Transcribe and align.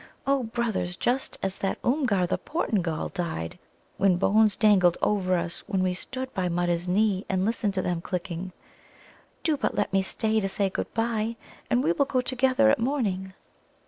O 0.25 0.41
brothers, 0.41 0.95
just 0.95 1.37
as 1.43 1.57
that 1.57 1.77
Oomgar, 1.83 2.25
the 2.25 2.39
Portingal, 2.39 3.09
died 3.13 3.59
whose 3.99 4.17
bones 4.17 4.55
dangled 4.55 4.97
over 4.99 5.37
us 5.37 5.63
when 5.67 5.83
we 5.83 5.93
stood 5.93 6.33
by 6.33 6.49
Mutta's 6.49 6.87
knee 6.87 7.23
and 7.29 7.45
listened 7.45 7.75
to 7.75 7.83
them 7.83 8.01
clicking. 8.01 8.51
Do 9.43 9.57
but 9.57 9.75
let 9.75 9.93
me 9.93 10.01
stay 10.01 10.39
to 10.39 10.49
say 10.49 10.71
good 10.71 10.91
bye, 10.95 11.35
and 11.69 11.83
we 11.83 11.91
will 11.91 12.05
go 12.05 12.19
together 12.19 12.71
at 12.71 12.79
morning!" 12.79 13.33